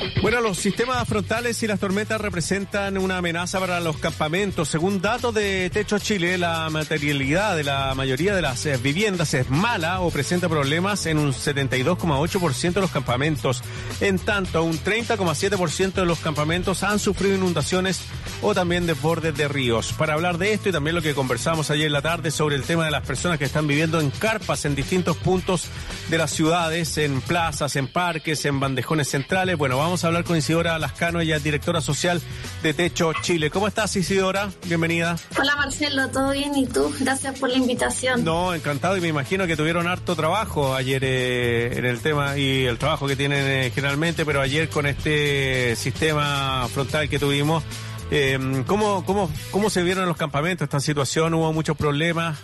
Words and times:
Thank 0.00 0.16
you. 0.16 0.19
Bueno, 0.22 0.42
los 0.42 0.58
sistemas 0.58 1.08
frontales 1.08 1.62
y 1.62 1.66
las 1.66 1.80
tormentas 1.80 2.20
representan 2.20 2.98
una 2.98 3.16
amenaza 3.16 3.58
para 3.58 3.80
los 3.80 3.96
campamentos. 3.96 4.68
Según 4.68 5.00
datos 5.00 5.32
de 5.32 5.70
Techo 5.70 5.98
Chile, 5.98 6.36
la 6.36 6.68
materialidad 6.68 7.56
de 7.56 7.64
la 7.64 7.94
mayoría 7.94 8.34
de 8.34 8.42
las 8.42 8.66
eh, 8.66 8.76
viviendas 8.76 9.32
es 9.32 9.48
mala 9.48 10.02
o 10.02 10.10
presenta 10.10 10.50
problemas 10.50 11.06
en 11.06 11.18
un 11.18 11.32
72,8% 11.32 12.74
de 12.74 12.80
los 12.82 12.90
campamentos. 12.90 13.62
En 14.02 14.18
tanto, 14.18 14.62
un 14.62 14.78
30,7% 14.78 15.92
de 15.94 16.04
los 16.04 16.18
campamentos 16.18 16.82
han 16.82 16.98
sufrido 16.98 17.36
inundaciones 17.36 18.02
o 18.42 18.54
también 18.54 18.86
desbordes 18.86 19.34
de 19.34 19.48
ríos. 19.48 19.94
Para 19.94 20.12
hablar 20.12 20.36
de 20.36 20.52
esto 20.52 20.68
y 20.68 20.72
también 20.72 20.96
lo 20.96 21.02
que 21.02 21.14
conversamos 21.14 21.70
ayer 21.70 21.86
en 21.86 21.94
la 21.94 22.02
tarde 22.02 22.30
sobre 22.30 22.56
el 22.56 22.64
tema 22.64 22.84
de 22.84 22.90
las 22.90 23.06
personas 23.06 23.38
que 23.38 23.46
están 23.46 23.66
viviendo 23.66 23.98
en 23.98 24.10
carpas 24.10 24.66
en 24.66 24.74
distintos 24.74 25.16
puntos 25.16 25.64
de 26.10 26.18
las 26.18 26.30
ciudades, 26.30 26.98
en 26.98 27.22
plazas, 27.22 27.74
en 27.76 27.88
parques, 27.88 28.44
en 28.44 28.60
bandejones 28.60 29.08
centrales. 29.08 29.56
Bueno, 29.56 29.78
vamos 29.78 30.04
a 30.04 30.09
hablar 30.10 30.24
con 30.24 30.36
Isidora 30.36 30.78
Lascano, 30.78 31.20
ella 31.20 31.36
es 31.36 31.44
directora 31.44 31.80
social 31.80 32.20
de 32.62 32.74
Techo 32.74 33.12
Chile. 33.22 33.48
¿Cómo 33.50 33.68
estás, 33.68 33.94
Isidora? 33.94 34.50
Bienvenida. 34.66 35.16
Hola, 35.38 35.54
Marcelo, 35.56 36.08
¿todo 36.08 36.32
bien? 36.32 36.54
¿Y 36.56 36.66
tú? 36.66 36.92
Gracias 36.98 37.38
por 37.38 37.48
la 37.48 37.56
invitación. 37.56 38.24
No, 38.24 38.52
encantado 38.52 38.96
y 38.96 39.00
me 39.00 39.08
imagino 39.08 39.46
que 39.46 39.56
tuvieron 39.56 39.86
harto 39.86 40.16
trabajo 40.16 40.74
ayer 40.74 41.02
eh, 41.04 41.78
en 41.78 41.84
el 41.84 42.00
tema 42.00 42.36
y 42.36 42.64
el 42.66 42.76
trabajo 42.76 43.06
que 43.06 43.14
tienen 43.14 43.46
eh, 43.46 43.72
generalmente, 43.72 44.26
pero 44.26 44.40
ayer 44.40 44.68
con 44.68 44.86
este 44.86 45.76
sistema 45.76 46.66
frontal 46.72 47.08
que 47.08 47.20
tuvimos, 47.20 47.62
eh, 48.10 48.64
¿cómo, 48.66 49.04
cómo, 49.04 49.30
¿cómo 49.52 49.70
se 49.70 49.84
vieron 49.84 50.06
los 50.06 50.16
campamentos 50.16 50.64
esta 50.64 50.80
situación? 50.80 51.34
¿Hubo 51.34 51.52
muchos 51.52 51.76
problemas? 51.76 52.36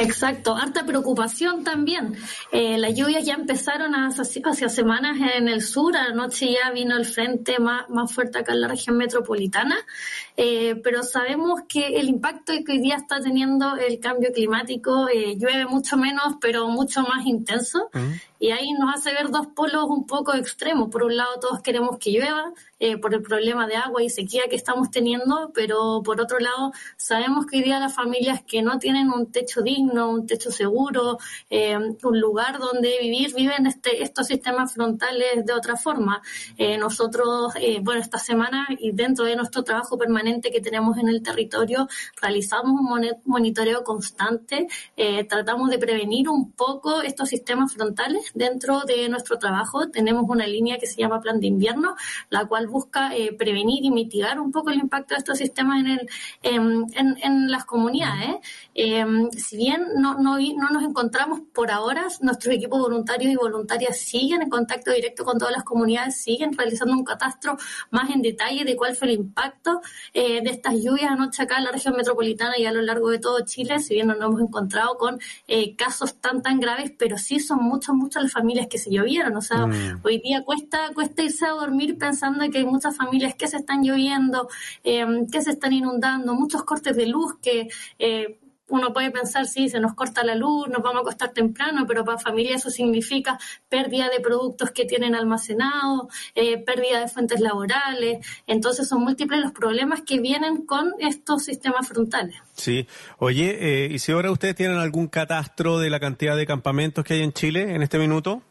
Exacto, 0.00 0.54
harta 0.54 0.86
preocupación 0.86 1.64
también. 1.64 2.14
Eh, 2.52 2.78
las 2.78 2.94
lluvias 2.94 3.24
ya 3.24 3.34
empezaron 3.34 3.94
hace, 3.94 4.68
semanas 4.68 5.18
en 5.36 5.48
el 5.48 5.62
sur, 5.62 5.96
anoche 5.96 6.52
ya 6.52 6.70
vino 6.70 6.96
el 6.96 7.04
frente 7.04 7.58
más, 7.58 8.12
fuerte 8.12 8.38
acá 8.38 8.52
en 8.52 8.60
la 8.60 8.68
región 8.68 8.96
metropolitana, 8.96 9.76
eh, 10.36 10.76
pero 10.82 11.02
sabemos 11.02 11.62
que 11.68 11.98
el 11.98 12.08
impacto 12.08 12.52
que 12.64 12.72
hoy 12.72 12.78
día 12.80 12.96
está 12.96 13.20
teniendo 13.20 13.76
el 13.76 13.98
cambio 13.98 14.30
climático 14.32 15.08
eh, 15.08 15.36
llueve 15.36 15.66
mucho 15.66 15.96
menos, 15.96 16.34
pero 16.40 16.68
mucho 16.68 17.02
más 17.02 17.26
intenso. 17.26 17.90
Y 18.38 18.50
ahí 18.50 18.70
nos 18.72 18.94
hace 18.94 19.12
ver 19.12 19.30
dos 19.30 19.48
polos 19.48 19.86
un 19.88 20.06
poco 20.06 20.34
extremos. 20.34 20.90
Por 20.90 21.02
un 21.02 21.16
lado, 21.16 21.40
todos 21.40 21.60
queremos 21.60 21.98
que 21.98 22.12
llueva 22.12 22.52
eh, 22.78 22.96
por 22.96 23.12
el 23.12 23.22
problema 23.22 23.66
de 23.66 23.74
agua 23.76 24.02
y 24.02 24.08
sequía 24.08 24.42
que 24.48 24.54
estamos 24.54 24.90
teniendo, 24.90 25.50
pero 25.52 26.00
por 26.04 26.20
otro 26.20 26.38
lado, 26.38 26.72
sabemos 26.96 27.46
que 27.46 27.56
hoy 27.56 27.64
día 27.64 27.80
las 27.80 27.94
familias 27.94 28.42
que 28.46 28.62
no 28.62 28.78
tienen 28.78 29.10
un 29.10 29.32
techo 29.32 29.62
digno, 29.62 30.10
un 30.10 30.26
techo 30.26 30.52
seguro, 30.52 31.18
eh, 31.50 31.76
un 31.76 32.20
lugar 32.20 32.58
donde 32.58 32.98
vivir, 33.00 33.34
viven 33.34 33.66
este, 33.66 34.02
estos 34.02 34.28
sistemas 34.28 34.74
frontales 34.74 35.44
de 35.44 35.52
otra 35.52 35.76
forma. 35.76 36.22
Eh, 36.56 36.78
nosotros, 36.78 37.54
bueno, 37.82 38.00
esta 38.00 38.18
semana 38.18 38.68
y 38.78 38.92
dentro 38.92 39.24
de 39.24 39.34
nuestro 39.34 39.64
trabajo 39.64 39.98
permanente 39.98 40.50
que 40.52 40.60
tenemos 40.60 40.96
en 40.98 41.08
el 41.08 41.22
territorio, 41.22 41.88
realizamos 42.20 42.80
un 42.80 43.16
monitoreo 43.24 43.82
constante, 43.82 44.68
tratamos 45.28 45.70
de 45.70 45.78
prevenir 45.78 46.28
un 46.28 46.52
poco 46.52 47.02
estos 47.02 47.28
sistemas 47.28 47.72
frontales 47.72 48.27
dentro 48.34 48.80
de 48.80 49.08
nuestro 49.08 49.38
trabajo 49.38 49.88
tenemos 49.88 50.24
una 50.28 50.46
línea 50.46 50.78
que 50.78 50.86
se 50.86 50.96
llama 50.96 51.20
Plan 51.20 51.40
de 51.40 51.46
Invierno, 51.46 51.96
la 52.30 52.46
cual 52.46 52.66
busca 52.66 53.14
eh, 53.14 53.32
prevenir 53.32 53.84
y 53.84 53.90
mitigar 53.90 54.40
un 54.40 54.52
poco 54.52 54.70
el 54.70 54.78
impacto 54.78 55.14
de 55.14 55.18
estos 55.18 55.38
sistemas 55.38 55.80
en, 55.80 55.86
el, 55.88 56.08
en, 56.42 57.50
las 57.50 57.64
comunidades. 57.64 58.36
Em, 58.74 59.30
si 59.30 59.56
bien 59.56 59.82
no, 59.96 60.14
no, 60.18 60.38
no 60.38 60.70
nos 60.70 60.82
encontramos 60.82 61.40
por 61.52 61.70
ahora, 61.70 62.06
nuestros 62.20 62.54
equipos 62.54 62.78
voluntarios 62.78 63.32
y 63.32 63.36
voluntarias 63.36 63.98
siguen 63.98 64.42
en 64.42 64.50
contacto 64.50 64.92
directo 64.92 65.24
con 65.24 65.38
todas 65.38 65.54
las 65.54 65.64
comunidades, 65.64 66.16
siguen 66.16 66.56
realizando 66.56 66.94
un 66.94 67.04
catastro 67.04 67.56
más 67.90 68.10
en 68.10 68.22
detalle 68.22 68.64
de 68.64 68.76
cuál 68.76 68.94
fue 68.96 69.08
el 69.08 69.14
impacto 69.14 69.80
eh, 70.12 70.42
de 70.42 70.50
estas 70.50 70.74
lluvias 70.74 71.10
anoche 71.10 71.42
acá 71.42 71.58
en 71.58 71.64
la 71.64 71.72
región 71.72 71.96
metropolitana 71.96 72.58
y 72.58 72.66
a 72.66 72.72
lo 72.72 72.82
largo 72.82 73.10
de 73.10 73.18
todo 73.18 73.44
Chile, 73.44 73.80
si 73.80 73.94
bien 73.94 74.08
no 74.08 74.14
nos 74.14 74.28
hemos 74.28 74.40
encontrado 74.42 74.96
con 74.96 75.18
eh, 75.46 75.74
casos 75.76 76.20
tan 76.20 76.42
tan 76.42 76.60
graves, 76.60 76.92
pero 76.98 77.18
sí 77.18 77.40
son 77.40 77.62
muchos, 77.62 77.94
muchos 77.94 78.17
las 78.22 78.32
familias 78.32 78.66
que 78.66 78.78
se 78.78 78.90
llovieron. 78.90 79.36
O 79.36 79.42
sea, 79.42 79.66
mm. 79.66 80.00
hoy 80.04 80.18
día 80.18 80.44
cuesta, 80.44 80.90
cuesta 80.94 81.22
irse 81.22 81.46
a 81.46 81.50
dormir 81.50 81.98
pensando 81.98 82.48
que 82.50 82.58
hay 82.58 82.66
muchas 82.66 82.96
familias 82.96 83.34
que 83.34 83.48
se 83.48 83.56
están 83.56 83.82
lloviendo, 83.82 84.48
eh, 84.84 85.06
que 85.30 85.42
se 85.42 85.50
están 85.50 85.72
inundando, 85.72 86.34
muchos 86.34 86.64
cortes 86.64 86.96
de 86.96 87.06
luz 87.06 87.34
que... 87.40 87.68
Eh, 87.98 88.38
uno 88.68 88.92
puede 88.92 89.10
pensar, 89.10 89.46
sí, 89.46 89.68
se 89.68 89.80
nos 89.80 89.94
corta 89.94 90.24
la 90.24 90.34
luz, 90.34 90.68
nos 90.68 90.82
vamos 90.82 90.98
a 90.98 91.00
acostar 91.00 91.30
temprano, 91.30 91.84
pero 91.86 92.04
para 92.04 92.18
familia 92.18 92.56
eso 92.56 92.70
significa 92.70 93.38
pérdida 93.68 94.08
de 94.08 94.20
productos 94.20 94.70
que 94.70 94.84
tienen 94.84 95.14
almacenados, 95.14 96.06
eh, 96.34 96.58
pérdida 96.58 97.00
de 97.00 97.08
fuentes 97.08 97.40
laborales. 97.40 98.26
Entonces 98.46 98.88
son 98.88 99.02
múltiples 99.02 99.40
los 99.40 99.52
problemas 99.52 100.02
que 100.02 100.20
vienen 100.20 100.66
con 100.66 100.92
estos 100.98 101.44
sistemas 101.44 101.88
frontales. 101.88 102.36
Sí. 102.54 102.86
Oye, 103.18 103.84
eh, 103.84 103.88
¿y 103.90 103.98
si 103.98 104.12
ahora 104.12 104.30
ustedes 104.30 104.54
tienen 104.54 104.78
algún 104.78 105.08
catastro 105.08 105.78
de 105.78 105.90
la 105.90 106.00
cantidad 106.00 106.36
de 106.36 106.46
campamentos 106.46 107.04
que 107.04 107.14
hay 107.14 107.22
en 107.22 107.32
Chile 107.32 107.74
en 107.74 107.82
este 107.82 107.98
minuto? 107.98 108.42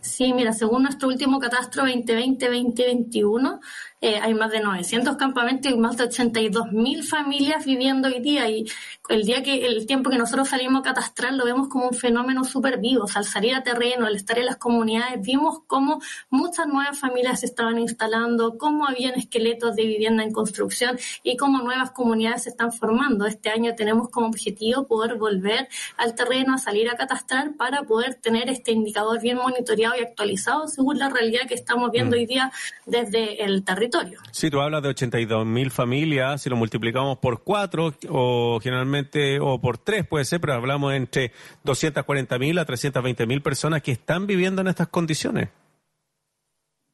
Sí, 0.00 0.32
mira, 0.32 0.52
según 0.52 0.82
nuestro 0.82 1.08
último 1.08 1.38
catastro 1.38 1.84
2020-2021, 1.84 3.60
eh, 4.04 4.18
hay 4.20 4.34
más 4.34 4.50
de 4.50 4.58
900 4.58 5.16
campamentos 5.16 5.70
y 5.70 5.76
más 5.76 5.96
de 5.96 6.02
82 6.04 6.72
mil 6.72 7.04
familias 7.04 7.64
viviendo 7.64 8.08
hoy 8.08 8.18
día. 8.18 8.48
Y 8.48 8.66
el 9.08 9.22
día 9.22 9.44
que 9.44 9.64
el 9.64 9.86
tiempo 9.86 10.10
que 10.10 10.18
nosotros 10.18 10.48
salimos 10.48 10.80
a 10.80 10.82
catastrar 10.82 11.34
lo 11.34 11.44
vemos 11.44 11.68
como 11.68 11.86
un 11.86 11.94
fenómeno 11.94 12.42
súper 12.42 12.80
vivo. 12.80 13.04
O 13.04 13.06
sea, 13.06 13.20
al 13.20 13.26
salir 13.26 13.54
a 13.54 13.62
terreno, 13.62 14.06
al 14.06 14.16
estar 14.16 14.40
en 14.40 14.46
las 14.46 14.56
comunidades, 14.56 15.22
vimos 15.22 15.60
cómo 15.68 16.00
muchas 16.30 16.66
nuevas 16.66 16.98
familias 16.98 17.40
se 17.40 17.46
estaban 17.46 17.78
instalando, 17.78 18.58
cómo 18.58 18.88
habían 18.88 19.14
esqueletos 19.14 19.76
de 19.76 19.84
vivienda 19.84 20.24
en 20.24 20.32
construcción 20.32 20.98
y 21.22 21.36
cómo 21.36 21.60
nuevas 21.62 21.92
comunidades 21.92 22.42
se 22.42 22.50
están 22.50 22.72
formando. 22.72 23.26
Este 23.26 23.50
año 23.50 23.76
tenemos 23.76 24.08
como 24.08 24.26
objetivo 24.26 24.84
poder 24.88 25.14
volver 25.14 25.68
al 25.96 26.16
terreno, 26.16 26.54
a 26.54 26.58
salir 26.58 26.90
a 26.90 26.96
catastrar 26.96 27.54
para 27.54 27.84
poder 27.84 28.16
tener 28.16 28.50
este 28.50 28.72
indicador 28.72 29.20
bien 29.20 29.36
monitoreado 29.36 29.94
y 29.96 30.02
actualizado 30.02 30.66
según 30.66 30.98
la 30.98 31.08
realidad 31.08 31.46
que 31.46 31.54
estamos 31.54 31.92
viendo 31.92 32.16
mm. 32.16 32.18
hoy 32.18 32.26
día 32.26 32.52
desde 32.84 33.44
el 33.44 33.62
territorio 33.62 33.91
Sí, 34.30 34.50
tú 34.50 34.60
hablas 34.60 34.82
de 34.82 34.90
82 34.90 35.46
mil 35.46 35.70
familias, 35.70 36.42
si 36.42 36.50
lo 36.50 36.56
multiplicamos 36.56 37.18
por 37.18 37.42
cuatro 37.42 37.94
o 38.08 38.58
generalmente, 38.62 39.38
o 39.40 39.60
por 39.60 39.78
tres 39.78 40.06
puede 40.06 40.24
ser, 40.24 40.40
pero 40.40 40.54
hablamos 40.54 40.94
entre 40.94 41.32
240 41.64 42.38
mil 42.38 42.58
a 42.58 42.64
320 42.64 43.26
mil 43.26 43.42
personas 43.42 43.82
que 43.82 43.92
están 43.92 44.26
viviendo 44.26 44.62
en 44.62 44.68
estas 44.68 44.88
condiciones. 44.88 45.48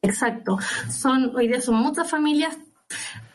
Exacto. 0.01 0.57
Son, 0.89 1.35
hoy 1.35 1.47
día 1.47 1.61
son 1.61 1.75
muchas 1.75 2.09
familias 2.09 2.57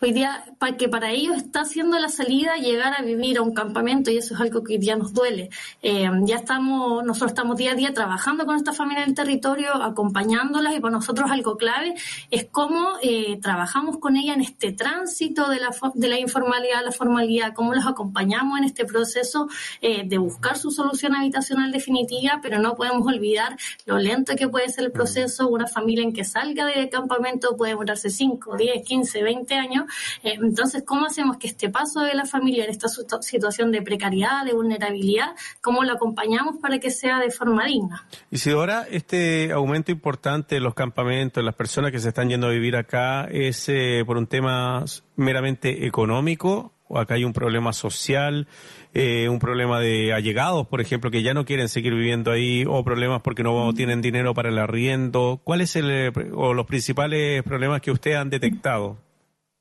hoy 0.05 0.13
día 0.13 0.45
para 0.59 0.77
que 0.77 0.89
para 0.89 1.11
ellos 1.11 1.37
está 1.37 1.63
haciendo 1.63 1.99
la 1.99 2.11
salida 2.11 2.57
llegar 2.57 2.95
a 2.99 3.03
vivir 3.03 3.39
a 3.39 3.43
un 3.43 3.55
campamento 3.55 4.11
y 4.11 4.19
eso 4.19 4.35
es 4.35 4.41
algo 4.41 4.63
que 4.63 4.75
hoy 4.75 4.79
día 4.79 4.97
nos 4.97 5.15
duele. 5.15 5.49
Eh, 5.83 6.11
ya 6.25 6.37
estamos, 6.37 7.03
nosotros 7.05 7.31
estamos 7.31 7.57
día 7.57 7.73
a 7.73 7.75
día 7.75 7.95
trabajando 7.95 8.45
con 8.45 8.57
esta 8.57 8.75
familia 8.75 9.03
en 9.03 9.11
el 9.11 9.15
territorio, 9.15 9.75
acompañándolas 9.83 10.77
y 10.77 10.81
para 10.81 10.93
nosotros 10.93 11.31
algo 11.31 11.57
clave 11.57 11.95
es 12.31 12.47
cómo 12.51 12.99
eh, 13.03 13.39
trabajamos 13.41 13.99
con 13.99 14.17
ella 14.17 14.35
en 14.35 14.43
este 14.43 14.73
tránsito 14.73 15.49
de 15.49 15.61
la, 15.61 15.71
de 15.95 16.09
la 16.09 16.21
informalidad 16.21 16.81
a 16.81 16.83
la 16.83 16.93
formalidad, 16.93 17.55
cómo 17.55 17.73
los 17.75 17.87
acompañamos 17.87 18.59
en 18.59 18.65
este 18.65 18.85
proceso 18.85 19.49
eh, 19.81 20.03
de 20.05 20.19
buscar 20.19 20.59
su 20.59 20.71
solución 20.71 21.15
habitacional 21.15 21.73
definitiva, 21.73 22.41
pero 22.43 22.59
no 22.59 22.75
podemos 22.75 23.07
olvidar 23.07 23.57
lo 23.87 23.99
lento 23.99 24.37
que 24.37 24.49
puede 24.49 24.69
ser 24.69 24.85
el 24.85 24.93
proceso. 24.93 25.49
Una 25.49 25.67
familia 25.67 26.05
en 26.05 26.13
que 26.13 26.25
salga 26.25 26.67
del 26.67 26.91
campamento 26.91 27.57
puede 27.57 27.73
demorarse 27.73 28.11
5, 28.11 28.57
10, 28.57 28.85
15, 28.85 29.23
20 29.23 29.55
años 29.55 29.85
entonces, 30.23 30.83
¿cómo 30.87 31.07
hacemos 31.07 31.37
que 31.37 31.47
este 31.47 31.69
paso 31.69 32.01
de 32.01 32.15
la 32.15 32.25
familia 32.25 32.65
en 32.65 32.71
esta 32.71 32.89
situación 32.89 33.73
de 33.73 33.83
precariedad, 33.83 34.45
de 34.45 34.53
vulnerabilidad, 34.53 35.35
cómo 35.61 35.85
lo 35.85 35.93
acompañamos 35.93 36.57
para 36.61 36.79
que 36.79 36.91
sea 36.91 37.19
de 37.19 37.31
forma 37.31 37.67
digna? 37.67 38.07
Y 38.31 38.39
si 38.39 38.51
ahora 38.51 38.87
este 38.91 39.53
aumento 39.53 39.93
importante 39.93 40.57
de 40.57 40.61
los 40.61 40.75
campamentos, 40.75 41.43
las 41.45 41.55
personas 41.55 41.93
que 41.93 41.99
se 41.99 42.09
están 42.09 42.29
yendo 42.29 42.47
a 42.47 42.51
vivir 42.51 42.77
acá, 42.77 43.25
es 43.31 43.69
eh, 43.69 44.03
por 44.07 44.17
un 44.17 44.27
tema 44.27 44.85
meramente 45.17 45.87
económico, 45.87 46.73
o 46.87 46.99
acá 46.99 47.15
hay 47.15 47.25
un 47.25 47.33
problema 47.33 47.73
social, 47.73 48.47
eh, 48.93 49.29
un 49.29 49.39
problema 49.39 49.81
de 49.81 50.13
allegados, 50.13 50.67
por 50.67 50.81
ejemplo, 50.81 51.11
que 51.11 51.23
ya 51.23 51.35
no 51.35 51.45
quieren 51.45 51.69
seguir 51.69 51.95
viviendo 51.95 52.31
ahí, 52.31 52.65
o 52.67 52.85
problemas 52.85 53.23
porque 53.23 53.43
no 53.43 53.73
tienen 53.73 54.03
dinero 54.03 54.35
para 54.35 54.51
el 54.51 54.59
arriendo. 54.59 55.41
¿Cuáles 55.43 55.71
son 55.71 55.89
los 55.89 56.67
principales 56.67 57.43
problemas 57.43 57.81
que 57.81 57.91
ustedes 57.91 58.19
han 58.19 58.31
detectado? 58.31 58.99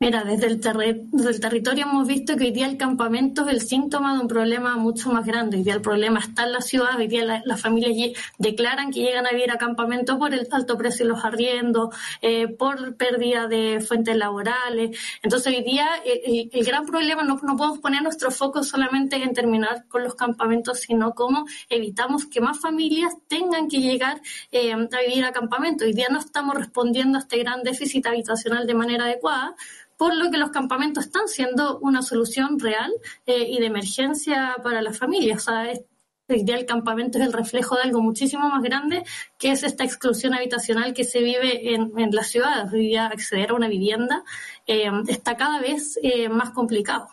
Mira, 0.00 0.22
desde 0.22 0.46
el, 0.46 0.60
desde 0.60 1.30
el 1.30 1.40
territorio 1.40 1.84
hemos 1.84 2.06
visto 2.06 2.36
que 2.36 2.44
hoy 2.44 2.50
día 2.52 2.68
el 2.68 2.76
campamento 2.76 3.48
es 3.48 3.52
el 3.52 3.60
síntoma 3.62 4.14
de 4.14 4.20
un 4.20 4.28
problema 4.28 4.76
mucho 4.76 5.10
más 5.10 5.26
grande. 5.26 5.56
Hoy 5.56 5.64
día 5.64 5.74
el 5.74 5.82
problema 5.82 6.20
está 6.20 6.44
en 6.44 6.52
la 6.52 6.60
ciudad, 6.60 6.96
hoy 6.96 7.08
día 7.08 7.42
las 7.44 7.60
familias 7.60 8.14
declaran 8.38 8.92
que 8.92 9.00
llegan 9.00 9.26
a 9.26 9.30
vivir 9.30 9.50
a 9.50 9.58
campamento 9.58 10.16
por 10.16 10.32
el 10.34 10.46
alto 10.52 10.78
precio 10.78 11.04
de 11.04 11.10
los 11.10 11.24
arriendos, 11.24 11.92
eh, 12.22 12.46
por 12.46 12.94
pérdida 12.94 13.48
de 13.48 13.80
fuentes 13.80 14.16
laborales. 14.16 14.96
Entonces 15.20 15.52
hoy 15.52 15.64
día 15.64 15.88
el, 16.04 16.64
gran 16.64 16.86
problema 16.86 17.24
no, 17.24 17.40
no, 17.42 17.56
podemos 17.56 17.80
poner 17.80 18.00
nuestro 18.00 18.30
foco 18.30 18.62
solamente 18.62 19.16
en 19.16 19.34
terminar 19.34 19.88
con 19.88 20.04
los 20.04 20.14
campamentos, 20.14 20.78
sino 20.78 21.12
cómo 21.12 21.44
evitamos 21.68 22.26
que 22.26 22.40
más 22.40 22.60
familias 22.60 23.16
tengan 23.26 23.66
que 23.66 23.80
llegar 23.80 24.20
eh, 24.52 24.72
a 24.72 24.76
vivir 24.76 25.24
a 25.24 25.32
campamento. 25.32 25.84
Hoy 25.84 25.92
día 25.92 26.06
no 26.08 26.20
estamos 26.20 26.54
respondiendo 26.54 27.18
a 27.18 27.22
este 27.22 27.38
gran 27.38 27.64
déficit 27.64 28.06
habitacional 28.06 28.64
de 28.64 28.74
manera 28.74 29.06
adecuada 29.06 29.56
por 29.98 30.14
lo 30.16 30.30
que 30.30 30.38
los 30.38 30.50
campamentos 30.50 31.04
están 31.04 31.28
siendo 31.28 31.78
una 31.80 32.00
solución 32.00 32.58
real 32.58 32.90
eh, 33.26 33.46
y 33.50 33.58
de 33.58 33.66
emergencia 33.66 34.56
para 34.62 34.80
las 34.80 34.96
familias. 34.96 35.42
O 35.42 35.50
sea, 35.50 35.72
el 36.28 36.66
campamento 36.66 37.18
es 37.18 37.26
el 37.26 37.32
reflejo 37.32 37.74
de 37.74 37.82
algo 37.82 38.00
muchísimo 38.00 38.48
más 38.48 38.62
grande, 38.62 39.02
que 39.38 39.50
es 39.50 39.64
esta 39.64 39.84
exclusión 39.84 40.34
habitacional 40.34 40.94
que 40.94 41.04
se 41.04 41.20
vive 41.20 41.74
en, 41.74 41.92
en 41.98 42.10
las 42.12 42.28
ciudades. 42.28 42.72
Hoy 42.72 42.80
día 42.80 43.06
acceder 43.06 43.50
a 43.50 43.54
una 43.54 43.68
vivienda 43.68 44.22
eh, 44.66 44.88
está 45.08 45.36
cada 45.36 45.60
vez 45.60 45.98
eh, 46.02 46.28
más 46.28 46.50
complicado. 46.50 47.08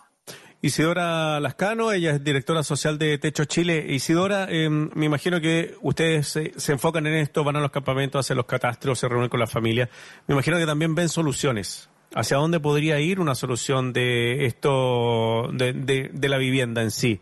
Isidora 0.62 1.40
Lascano, 1.40 1.92
ella 1.92 2.12
es 2.12 2.24
directora 2.24 2.62
social 2.64 2.98
de 2.98 3.18
Techo 3.18 3.46
Chile. 3.46 3.86
Isidora, 3.88 4.48
me 4.48 5.06
imagino 5.06 5.40
que 5.40 5.76
ustedes 5.82 6.28
se, 6.28 6.54
se, 6.58 6.72
enfocan 6.72 7.06
en 7.06 7.16
esto, 7.16 7.44
van 7.44 7.56
a 7.56 7.60
los 7.60 7.70
campamentos, 7.70 8.26
hacen 8.26 8.38
los 8.38 8.48
catastros, 8.48 8.98
se 8.98 9.08
reúnen 9.08 9.30
con 9.30 9.40
la 9.40 9.46
familia. 9.46 9.90
Me 10.26 10.34
imagino 10.34 10.58
que 10.58 10.66
también 10.66 10.96
ven 10.96 11.10
soluciones 11.10 11.88
hacia 12.16 12.38
dónde 12.38 12.60
podría 12.60 13.00
ir 13.00 13.20
una 13.20 13.36
solución 13.36 13.94
de 13.94 14.46
esto, 14.46 15.50
de, 15.52 15.74
de, 16.12 16.30
la 16.30 16.38
vivienda 16.38 16.82
en 16.82 16.90
sí. 16.90 17.20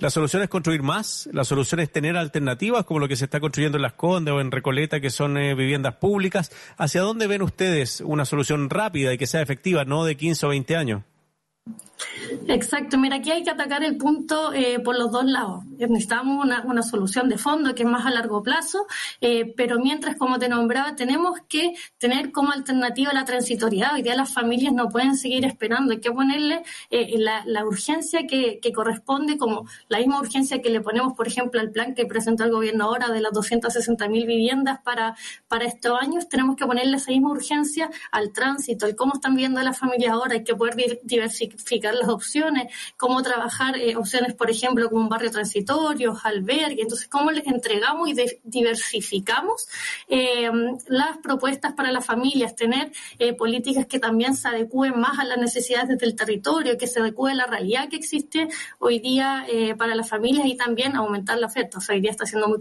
La 0.00 0.10
solución 0.10 0.42
es 0.42 0.48
construir 0.48 0.82
más, 0.82 1.28
la 1.32 1.44
solución 1.44 1.80
es 1.80 1.90
tener 1.90 2.16
alternativas 2.16 2.84
como 2.84 2.98
lo 2.98 3.06
que 3.06 3.14
se 3.14 3.24
está 3.24 3.38
construyendo 3.38 3.78
en 3.78 3.82
Las 3.82 3.92
Condes 3.92 4.34
o 4.34 4.40
en 4.40 4.50
Recoleta, 4.50 5.00
que 5.00 5.10
son 5.10 5.38
eh, 5.38 5.54
viviendas 5.54 5.94
públicas. 5.94 6.50
¿Hacia 6.76 7.02
dónde 7.02 7.28
ven 7.28 7.40
ustedes 7.40 8.00
una 8.00 8.24
solución 8.24 8.68
rápida 8.68 9.14
y 9.14 9.18
que 9.18 9.28
sea 9.28 9.42
efectiva, 9.42 9.84
no 9.84 10.04
de 10.04 10.16
15 10.16 10.46
o 10.46 10.48
20 10.48 10.76
años? 10.76 11.02
Exacto, 12.48 12.98
mira, 12.98 13.16
aquí 13.16 13.30
hay 13.30 13.44
que 13.44 13.50
atacar 13.50 13.84
el 13.84 13.96
punto 13.96 14.52
eh, 14.52 14.80
por 14.80 14.98
los 14.98 15.12
dos 15.12 15.24
lados. 15.24 15.64
Necesitamos 15.78 16.44
una, 16.44 16.62
una, 16.62 16.82
solución 16.82 17.28
de 17.28 17.38
fondo 17.38 17.74
que 17.74 17.84
es 17.84 17.88
más 17.88 18.04
a 18.04 18.10
largo 18.10 18.42
plazo, 18.42 18.86
eh, 19.20 19.52
pero 19.56 19.78
mientras, 19.78 20.16
como 20.16 20.38
te 20.38 20.48
nombraba, 20.48 20.96
tenemos 20.96 21.38
que 21.48 21.74
tener 21.98 22.32
como 22.32 22.50
alternativa 22.50 23.12
la 23.12 23.24
transitoriedad. 23.24 23.94
Hoy 23.94 24.02
día 24.02 24.16
las 24.16 24.32
familias 24.32 24.72
no 24.72 24.88
pueden 24.88 25.16
seguir 25.16 25.44
esperando, 25.44 25.92
hay 25.92 26.00
que 26.00 26.10
ponerle 26.10 26.62
eh, 26.90 27.14
la, 27.18 27.44
la, 27.46 27.64
urgencia 27.64 28.26
que, 28.26 28.58
que, 28.60 28.72
corresponde, 28.72 29.38
como 29.38 29.66
la 29.88 29.98
misma 29.98 30.18
urgencia 30.20 30.60
que 30.60 30.70
le 30.70 30.80
ponemos, 30.80 31.14
por 31.14 31.28
ejemplo, 31.28 31.60
al 31.60 31.70
plan 31.70 31.94
que 31.94 32.06
presentó 32.06 32.44
el 32.44 32.50
gobierno 32.50 32.84
ahora 32.84 33.08
de 33.08 33.20
las 33.20 33.32
260 33.32 34.08
mil 34.08 34.26
viviendas 34.26 34.80
para, 34.80 35.14
para 35.48 35.64
estos 35.64 36.00
años, 36.00 36.28
tenemos 36.28 36.56
que 36.56 36.66
ponerle 36.66 36.96
esa 36.96 37.12
misma 37.12 37.30
urgencia 37.30 37.90
al 38.10 38.32
tránsito, 38.32 38.86
el 38.86 38.96
cómo 38.96 39.14
están 39.14 39.36
viendo 39.36 39.62
las 39.62 39.78
familias 39.78 40.12
ahora, 40.12 40.34
hay 40.34 40.44
que 40.44 40.54
poder 40.54 41.00
diversificar 41.04 41.51
las 41.80 42.08
opciones, 42.08 42.72
cómo 42.96 43.22
trabajar 43.22 43.76
eh, 43.76 43.96
opciones, 43.96 44.34
por 44.34 44.50
ejemplo, 44.50 44.88
como 44.88 45.02
un 45.02 45.08
barrio 45.08 45.30
transitorio, 45.30 46.16
albergue. 46.22 46.82
Entonces, 46.82 47.08
cómo 47.08 47.30
les 47.30 47.46
entregamos 47.46 48.08
y 48.08 48.14
diversificamos 48.44 49.66
eh, 50.08 50.50
las 50.88 51.18
propuestas 51.18 51.72
para 51.72 51.90
las 51.92 52.04
familias, 52.04 52.54
tener 52.54 52.92
eh, 53.18 53.34
políticas 53.34 53.86
que 53.86 53.98
también 53.98 54.36
se 54.36 54.48
adecúen 54.48 54.98
más 54.98 55.18
a 55.18 55.24
las 55.24 55.38
necesidades 55.38 55.98
del 55.98 56.14
territorio, 56.14 56.78
que 56.78 56.86
se 56.86 57.00
adecúe 57.00 57.28
a 57.28 57.34
la 57.34 57.46
realidad 57.46 57.88
que 57.88 57.96
existe 57.96 58.48
hoy 58.78 58.98
día 58.98 59.46
para 59.76 59.94
las 59.94 60.08
familias 60.08 60.46
y 60.46 60.56
también 60.56 60.96
aumentar 60.96 61.38
la 61.38 61.46
oferta. 61.46 61.78
O 61.78 61.80
sea, 61.80 61.94
hoy 61.94 62.00
día 62.00 62.10
está 62.10 62.26
siendo 62.26 62.48
muy 62.48 62.60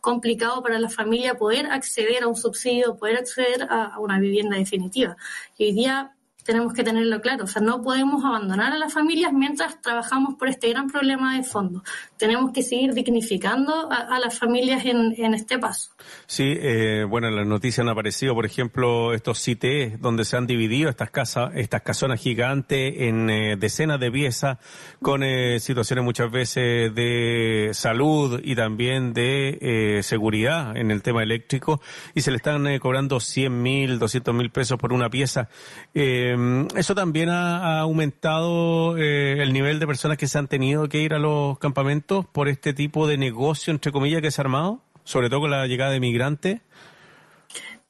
complicado 0.00 0.62
para 0.62 0.78
la 0.78 0.88
familia 0.88 1.34
poder 1.34 1.66
acceder 1.66 2.22
a 2.22 2.28
un 2.28 2.36
subsidio, 2.36 2.96
poder 2.96 3.18
acceder 3.18 3.66
a 3.70 3.98
una 3.98 4.18
vivienda 4.18 4.56
definitiva. 4.56 5.16
Y 5.56 5.64
hoy 5.64 5.72
día 5.72 6.14
tenemos 6.44 6.72
que 6.72 6.84
tenerlo 6.84 7.20
claro. 7.20 7.44
O 7.44 7.46
sea, 7.46 7.62
no 7.62 7.82
podemos 7.82 8.24
abandonar 8.24 8.72
a 8.72 8.78
las 8.78 8.92
familias 8.92 9.32
mientras 9.32 9.80
trabajamos 9.80 10.34
por 10.34 10.48
este 10.48 10.68
gran 10.70 10.88
problema 10.88 11.36
de 11.36 11.42
fondo. 11.42 11.82
Tenemos 12.16 12.52
que 12.52 12.62
seguir 12.62 12.94
dignificando 12.94 13.90
a, 13.90 14.18
las 14.18 14.38
familias 14.38 14.84
en, 14.84 15.14
en, 15.16 15.34
este 15.34 15.58
paso. 15.58 15.90
Sí, 16.26 16.54
eh, 16.58 17.04
bueno, 17.08 17.28
en 17.28 17.36
las 17.36 17.46
noticias 17.46 17.84
han 17.84 17.88
aparecido, 17.88 18.34
por 18.34 18.44
ejemplo, 18.44 19.14
estos 19.14 19.42
CITES 19.42 20.00
donde 20.00 20.24
se 20.24 20.36
han 20.36 20.46
dividido 20.46 20.90
estas 20.90 21.10
casas, 21.10 21.52
estas 21.54 21.82
casonas 21.82 22.20
gigantes 22.20 22.94
en 22.98 23.30
eh, 23.30 23.56
decenas 23.56 23.98
de 24.00 24.10
piezas 24.10 24.58
con 25.00 25.22
eh, 25.22 25.60
situaciones 25.60 26.04
muchas 26.04 26.30
veces 26.30 26.94
de 26.94 27.70
salud 27.72 28.40
y 28.42 28.54
también 28.54 29.12
de 29.12 29.58
eh, 29.60 30.02
seguridad 30.02 30.76
en 30.76 30.90
el 30.90 31.02
tema 31.02 31.22
eléctrico 31.22 31.80
y 32.14 32.20
se 32.20 32.30
le 32.30 32.36
están 32.36 32.66
eh, 32.66 32.80
cobrando 32.80 33.20
100 33.20 33.62
mil, 33.62 33.98
200 33.98 34.34
mil 34.34 34.50
pesos 34.50 34.78
por 34.78 34.92
una 34.92 35.10
pieza. 35.10 35.48
Eh, 35.94 36.36
Em, 36.40 36.66
eso 36.74 36.94
también 36.94 37.28
ha, 37.28 37.80
aumentado 37.80 38.96
eh, 38.96 39.42
el 39.42 39.52
nivel 39.52 39.78
de 39.78 39.86
personas 39.86 40.16
que 40.16 40.26
se 40.26 40.38
han 40.38 40.48
tenido 40.48 40.88
que 40.88 40.98
ir 40.98 41.12
a 41.14 41.18
los 41.18 41.58
campamentos 41.58 42.26
por 42.26 42.48
este 42.48 42.72
tipo 42.72 43.06
de 43.06 43.18
negocio, 43.18 43.72
entre 43.72 43.92
comillas, 43.92 44.22
que 44.22 44.30
se 44.30 44.40
ha 44.40 44.44
armado, 44.44 44.80
sobre 45.04 45.28
todo 45.28 45.40
con 45.40 45.50
la 45.50 45.66
llegada 45.66 45.90
de 45.90 46.00
migrantes. 46.00 46.60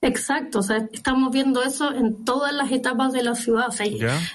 Exacto, 0.02 0.60
o 0.60 0.62
sea, 0.62 0.88
estamos 0.92 1.30
viendo 1.30 1.62
eso 1.62 1.92
en 1.92 2.24
todas 2.24 2.54
las 2.54 2.72
etapas 2.72 3.12
de 3.12 3.22
la 3.22 3.34
ciudad. 3.34 3.68
O 3.68 3.70
sea, 3.70 3.86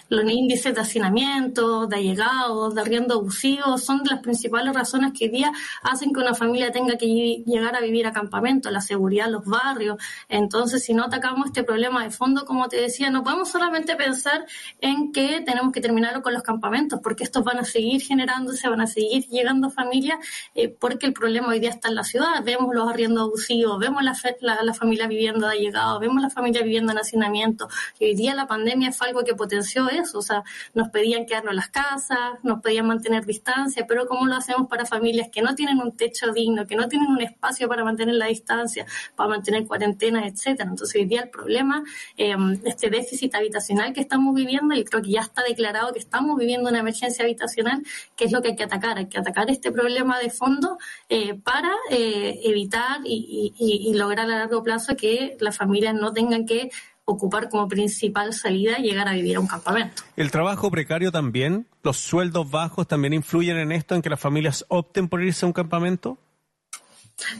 los 0.10 0.32
índices 0.32 0.76
de 0.76 0.80
hacinamiento, 0.80 1.88
de 1.88 1.96
allegados, 1.96 2.76
de 2.76 2.82
arriendo 2.82 3.16
abusivo, 3.16 3.80
son 3.80 4.04
de 4.04 4.12
las 4.12 4.20
principales 4.20 4.76
razones 4.76 5.14
que 5.18 5.26
hoy 5.26 5.32
día 5.32 5.52
hacen 5.82 6.14
que 6.14 6.20
una 6.20 6.36
familia 6.36 6.72
tenga 6.72 6.98
que 7.00 7.08
llegar 7.08 7.76
a 7.76 7.80
vivir 7.80 8.06
a 8.06 8.14
campamento, 8.14 8.70
la 8.70 8.80
seguridad, 8.80 9.28
los 9.28 9.44
barrios. 9.44 9.98
Entonces, 10.30 10.84
si 10.84 10.94
no 10.94 11.06
atacamos 11.06 11.48
este 11.48 11.64
problema 11.64 12.04
de 12.04 12.12
fondo, 12.12 12.46
como 12.46 12.68
te 12.68 12.80
decía, 12.80 13.10
no 13.10 13.24
podemos 13.24 13.50
solamente 13.50 13.96
pensar 13.96 14.46
en 14.82 15.12
que 15.12 15.42
tenemos 15.42 15.72
que 15.72 15.82
terminar 15.82 16.22
con 16.22 16.36
los 16.36 16.44
campamentos, 16.44 17.00
porque 17.02 17.24
estos 17.24 17.44
van 17.44 17.58
a 17.58 17.66
seguir 17.66 18.04
generándose, 18.04 18.70
van 18.70 18.82
a 18.82 18.88
seguir 18.88 19.26
llegando 19.30 19.72
familias, 19.72 20.20
eh, 20.54 20.70
porque 20.70 21.08
el 21.08 21.14
problema 21.14 21.48
hoy 21.48 21.60
día 21.60 21.72
está 21.72 21.88
en 21.88 21.96
la 21.96 22.04
ciudad. 22.04 22.44
Vemos 22.44 22.76
los 22.76 22.88
arriendos 22.88 23.24
abusivos, 23.24 23.80
vemos 23.80 24.04
la, 24.04 24.16
la, 24.42 24.62
la 24.62 24.74
familia 24.76 25.08
viviendo 25.08 25.55
llegado, 25.56 26.00
vemos 26.00 26.22
la 26.22 26.30
familia 26.30 26.62
viviendo 26.64 26.92
en 26.92 26.98
hacinamiento. 26.98 27.68
Y 28.00 28.06
hoy 28.06 28.16
día 28.16 28.36
la 28.36 28.48
pandemia 28.48 28.92
fue 28.92 29.08
algo 29.08 29.24
que 29.24 29.36
potenció 29.36 29.90
eso, 29.90 30.20
o 30.20 30.22
sea, 30.22 30.44
nos 30.74 30.90
pedían 30.90 31.26
quedarnos 31.26 31.52
en 31.52 31.58
las 31.58 31.70
casas, 31.70 32.40
nos 32.44 32.62
pedían 32.62 32.88
mantener 32.88 33.26
distancia, 33.26 33.86
pero 33.88 34.08
¿cómo 34.08 34.26
lo 34.26 34.36
hacemos 34.36 34.68
para 34.68 34.86
familias 34.86 35.30
que 35.32 35.42
no 35.42 35.56
tienen 35.56 35.80
un 35.80 35.96
techo 35.96 36.32
digno, 36.32 36.66
que 36.66 36.76
no 36.76 36.88
tienen 36.88 37.10
un 37.10 37.22
espacio 37.22 37.68
para 37.68 37.84
mantener 37.84 38.16
la 38.16 38.28
distancia, 38.28 38.86
para 39.16 39.30
mantener 39.30 39.66
cuarentenas, 39.66 40.26
etcétera? 40.26 40.70
Entonces 40.70 40.96
hoy 40.96 41.06
día 41.06 41.22
el 41.22 41.30
problema, 41.30 41.84
eh, 42.18 42.36
este 42.66 42.90
déficit 42.90 43.34
habitacional 43.36 43.94
que 43.94 44.02
estamos 44.02 44.34
viviendo, 44.34 44.76
y 44.76 44.84
creo 44.84 45.02
que 45.02 45.12
ya 45.12 45.22
está 45.22 45.44
declarado 45.44 45.94
que 45.94 46.00
estamos 46.00 46.38
viviendo 46.38 46.70
una 46.70 46.80
emergencia 46.80 47.24
habitacional, 47.26 47.84
que 48.16 48.26
es 48.26 48.32
lo 48.32 48.42
que 48.42 48.50
hay 48.50 48.56
que 48.56 48.64
atacar, 48.64 48.98
hay 48.98 49.08
que 49.08 49.18
atacar 49.18 49.50
este 49.50 49.72
problema 49.72 50.20
de 50.20 50.30
fondo 50.30 50.78
eh, 51.10 51.36
para 51.36 51.72
eh, 51.90 52.40
evitar 52.44 53.00
y, 53.04 53.54
y 53.58 53.94
lograr 53.94 54.26
a 54.32 54.38
largo 54.38 54.64
plazo 54.64 54.96
que 54.96 55.36
las 55.46 55.58
familias 55.58 55.96
no 55.96 56.12
tengan 56.12 56.46
que 56.46 56.70
ocupar 57.06 57.50
como 57.50 57.68
principal 57.68 58.34
salida 58.34 58.78
llegar 58.78 59.08
a 59.08 59.14
vivir 59.14 59.38
a 59.38 59.40
un 59.40 59.48
campamento. 59.48 60.04
¿El 60.18 60.32
trabajo 60.32 60.72
precario 60.72 61.12
también, 61.12 61.68
los 61.84 61.98
sueldos 61.98 62.50
bajos 62.50 62.88
también 62.88 63.14
influyen 63.14 63.58
en 63.58 63.72
esto, 63.72 63.96
en 63.96 64.02
que 64.02 64.10
las 64.10 64.20
familias 64.20 64.66
opten 64.68 65.08
por 65.08 65.24
irse 65.24 65.46
a 65.46 65.48
un 65.48 65.54
campamento? 65.54 66.18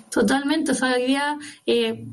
Totalmente, 0.10 0.72
o 0.72 0.76
sea, 0.76 0.94
hoy 0.94 1.08
día 1.08 1.38
eh, 1.66 2.06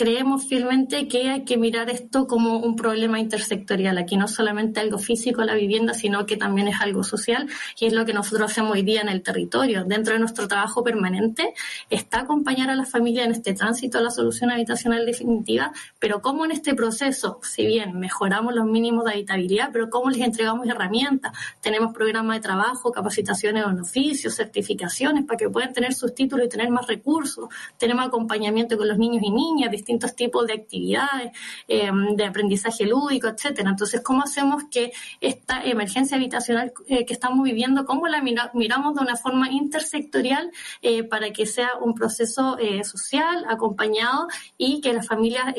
creemos 0.00 0.46
fielmente 0.46 1.08
que 1.08 1.28
hay 1.28 1.44
que 1.44 1.58
mirar 1.58 1.90
esto 1.90 2.26
como 2.26 2.56
un 2.56 2.74
problema 2.74 3.20
intersectorial. 3.20 3.98
Aquí 3.98 4.16
no 4.16 4.28
solamente 4.28 4.80
algo 4.80 4.98
físico 4.98 5.44
la 5.44 5.54
vivienda, 5.54 5.92
sino 5.92 6.24
que 6.24 6.38
también 6.38 6.68
es 6.68 6.80
algo 6.80 7.04
social 7.04 7.46
y 7.78 7.84
es 7.84 7.92
lo 7.92 8.06
que 8.06 8.14
nosotros 8.14 8.50
hacemos 8.50 8.72
hoy 8.72 8.82
día 8.82 9.02
en 9.02 9.10
el 9.10 9.22
territorio. 9.22 9.84
Dentro 9.84 10.14
de 10.14 10.18
nuestro 10.18 10.48
trabajo 10.48 10.82
permanente 10.82 11.52
está 11.90 12.20
acompañar 12.20 12.70
a 12.70 12.76
la 12.76 12.86
familia 12.86 13.24
en 13.24 13.32
este 13.32 13.52
tránsito 13.52 13.98
a 13.98 14.00
la 14.00 14.10
solución 14.10 14.50
habitacional 14.50 15.04
definitiva, 15.04 15.70
pero 15.98 16.22
cómo 16.22 16.46
en 16.46 16.52
este 16.52 16.74
proceso, 16.74 17.38
si 17.42 17.66
bien 17.66 17.98
mejoramos 17.98 18.54
los 18.54 18.64
mínimos 18.64 19.04
de 19.04 19.12
habitabilidad, 19.12 19.68
pero 19.70 19.90
cómo 19.90 20.08
les 20.08 20.22
entregamos 20.22 20.66
herramientas. 20.66 21.32
Tenemos 21.60 21.92
programas 21.92 22.36
de 22.36 22.40
trabajo, 22.40 22.90
capacitaciones 22.90 23.66
en 23.66 23.78
oficios, 23.78 24.34
certificaciones 24.34 25.26
para 25.26 25.36
que 25.36 25.50
puedan 25.50 25.74
tener 25.74 25.92
sus 25.92 26.14
títulos 26.14 26.46
y 26.46 26.48
tener 26.48 26.70
más 26.70 26.86
recursos. 26.86 27.50
Tenemos 27.76 28.06
acompañamiento 28.06 28.78
con 28.78 28.88
los 28.88 28.96
niños 28.96 29.22
y 29.22 29.30
niñas, 29.30 29.70
tipos 29.98 30.46
de 30.46 30.54
actividades, 30.54 31.32
eh, 31.68 31.90
de 32.16 32.24
aprendizaje 32.24 32.86
lúdico, 32.86 33.28
etcétera. 33.28 33.70
Entonces, 33.70 34.00
¿cómo 34.02 34.22
hacemos 34.22 34.64
que 34.70 34.92
esta 35.20 35.62
emergencia 35.64 36.16
habitacional 36.16 36.72
eh, 36.86 37.04
que 37.04 37.12
estamos 37.12 37.42
viviendo, 37.44 37.84
cómo 37.84 38.08
la 38.08 38.22
miramos 38.22 38.94
de 38.94 39.00
una 39.00 39.16
forma 39.16 39.50
intersectorial 39.50 40.50
eh, 40.82 41.04
para 41.04 41.30
que 41.30 41.46
sea 41.46 41.70
un 41.80 41.94
proceso 41.94 42.56
social, 42.84 43.44
acompañado 43.48 44.28
y 44.56 44.80
que 44.80 44.92
las 44.92 45.06
familias 45.06 45.54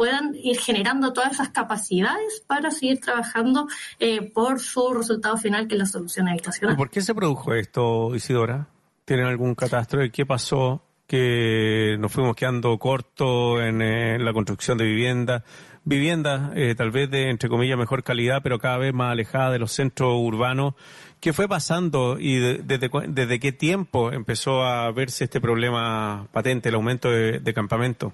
puedan 0.00 0.34
ir 0.34 0.58
generando 0.58 1.12
todas 1.12 1.32
esas 1.32 1.50
capacidades 1.50 2.42
para 2.46 2.70
seguir 2.70 3.00
trabajando 3.00 3.68
eh, 3.98 4.22
por 4.32 4.58
su 4.58 4.94
resultado 4.94 5.36
final, 5.36 5.68
que 5.68 5.74
es 5.74 5.78
la 5.78 5.84
solución 5.84 6.26
habitacional. 6.26 6.74
¿Por 6.74 6.88
qué 6.88 7.02
se 7.02 7.14
produjo 7.14 7.52
esto, 7.52 8.14
Isidora? 8.14 8.66
¿Tienen 9.04 9.26
algún 9.26 9.54
catastro 9.54 10.00
de 10.00 10.10
qué 10.10 10.24
pasó? 10.24 10.82
Que 11.10 11.96
nos 11.98 12.12
fuimos 12.12 12.36
quedando 12.36 12.78
cortos 12.78 13.60
en, 13.60 13.82
eh, 13.82 14.16
la 14.20 14.32
construcción 14.32 14.78
de 14.78 14.84
viviendas, 14.84 15.42
viviendas 15.82 16.52
eh, 16.54 16.76
tal 16.76 16.92
vez 16.92 17.10
de, 17.10 17.30
entre 17.30 17.48
comillas, 17.48 17.76
mejor 17.76 18.04
calidad, 18.04 18.42
pero 18.44 18.60
cada 18.60 18.78
vez 18.78 18.94
más 18.94 19.10
alejadas 19.10 19.50
de 19.50 19.58
los 19.58 19.72
centros 19.72 20.14
urbanos. 20.14 20.74
¿Qué 21.18 21.32
fue 21.32 21.48
pasando 21.48 22.16
y 22.16 22.38
desde, 22.38 22.88
desde 23.08 23.40
qué 23.40 23.50
tiempo 23.50 24.12
empezó 24.12 24.62
a 24.62 24.88
verse 24.92 25.24
este 25.24 25.40
problema 25.40 26.28
patente, 26.30 26.68
el 26.68 26.76
aumento 26.76 27.10
de, 27.10 27.40
de 27.40 27.54
campamentos? 27.54 28.12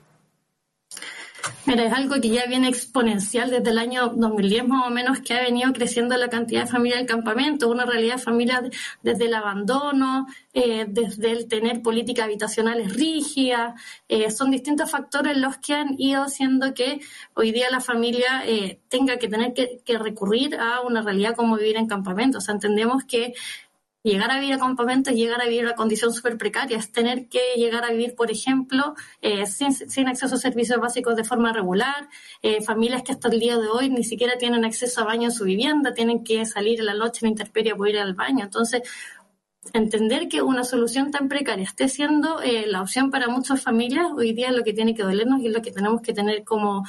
Mira, 1.67 1.85
es 1.85 1.93
algo 1.93 2.21
que 2.21 2.29
ya 2.29 2.47
viene 2.47 2.69
exponencial 2.69 3.51
desde 3.51 3.71
el 3.71 3.79
año 3.79 4.09
2010 4.15 4.69
más 4.69 4.87
o 4.87 4.91
menos, 4.91 5.21
que 5.21 5.35
ha 5.35 5.43
venido 5.43 5.73
creciendo 5.73 6.17
la 6.17 6.29
cantidad 6.29 6.63
de 6.63 6.71
familias 6.71 7.01
en 7.01 7.07
campamento, 7.07 7.69
una 7.69 7.85
realidad 7.85 8.19
familiar 8.19 8.71
desde 9.03 9.27
el 9.27 9.35
abandono, 9.35 10.27
eh, 10.55 10.87
desde 10.89 11.33
el 11.33 11.49
tener 11.49 11.83
políticas 11.83 12.27
habitacionales 12.27 12.95
rígidas, 12.95 13.81
eh, 14.09 14.31
son 14.31 14.51
distintos 14.51 14.91
factores 14.91 15.37
los 15.37 15.59
que 15.59 15.75
han 15.75 15.97
ido 15.99 16.23
haciendo 16.23 16.73
que 16.73 17.01
hoy 17.35 17.53
día 17.53 17.71
la 17.71 17.81
familia 17.81 18.43
eh, 18.47 18.81
tenga 18.89 19.19
que 19.19 19.29
tener 19.29 19.53
que, 19.53 19.81
que 19.85 19.99
recurrir 19.99 20.57
a 20.57 20.81
una 20.83 21.03
realidad 21.03 21.35
como 21.35 21.57
vivir 21.57 21.77
en 21.77 21.87
campamento. 21.87 22.39
O 22.39 22.41
sea, 22.41 22.55
entendemos 22.55 23.05
que 23.05 23.35
llegar 24.11 24.31
a 24.31 24.39
vivir 24.39 24.55
a 24.55 24.59
campamentos 24.59 25.13
es 25.13 25.19
llegar 25.19 25.41
a 25.41 25.47
vivir 25.47 25.67
a 25.67 25.75
condición 25.75 26.13
súper 26.13 26.39
precaria, 26.39 26.79
es 26.79 26.93
tener 26.93 27.29
que 27.29 27.41
llegar 27.57 27.85
a 27.85 27.91
vivir, 27.91 28.15
por 28.15 28.31
ejemplo, 28.31 28.95
eh, 29.21 29.45
sin, 29.47 30.09
acceso 30.09 30.37
a 30.37 30.39
servicios 30.39 30.79
básicos 30.79 31.17
de 31.17 31.25
forma 31.25 31.53
regular, 31.53 32.09
eh, 32.43 32.63
familias 32.63 33.03
que 33.03 33.13
hasta 33.13 33.29
el 33.29 33.41
día 33.41 33.59
de 33.59 33.67
hoy 33.67 33.91
ni 33.91 34.05
siquiera 34.05 34.39
tienen 34.39 34.65
acceso 34.65 35.01
a 35.01 35.05
baño 35.05 35.25
en 35.25 35.33
su 35.33 35.45
vivienda, 35.45 35.93
tienen 35.93 36.23
que 36.23 36.45
salir 36.47 36.79
en 36.81 36.87
la 36.87 36.95
noche 36.95 37.21
en 37.23 37.27
la 37.27 37.31
intemperie 37.31 37.75
para 37.75 37.91
ir 37.91 37.99
al 37.99 38.15
baño. 38.15 38.45
Entonces, 38.45 38.83
entender 39.73 40.29
que 40.29 40.43
una 40.43 40.65
solución 40.65 41.11
tan 41.11 41.29
precaria 41.29 41.65
esté 41.65 41.89
siendo 41.89 42.41
eh, 42.41 42.67
la 42.67 42.83
opción 42.83 43.11
para 43.11 43.29
muchas 43.29 43.63
familias, 43.63 44.07
hoy 44.15 44.33
día 44.33 44.49
es 44.49 44.57
lo 44.57 44.63
que 44.63 44.73
tiene 44.73 44.95
que 44.95 45.03
dolernos 45.03 45.41
y 45.41 45.49
es 45.49 45.53
lo 45.53 45.63
que 45.63 45.73
tenemos 45.73 46.03
que 46.03 46.13
tener 46.13 46.45
como, 46.45 46.85